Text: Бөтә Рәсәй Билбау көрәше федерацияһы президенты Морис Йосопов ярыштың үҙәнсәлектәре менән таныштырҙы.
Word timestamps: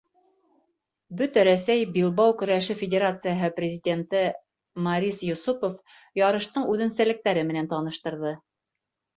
Бөтә 1.17 1.41
Рәсәй 1.47 1.83
Билбау 1.97 2.33
көрәше 2.39 2.75
федерацияһы 2.79 3.51
президенты 3.59 4.23
Морис 4.87 5.23
Йосопов 5.29 5.95
ярыштың 6.23 6.67
үҙәнсәлектәре 6.73 7.49
менән 7.53 7.73
таныштырҙы. 7.77 8.35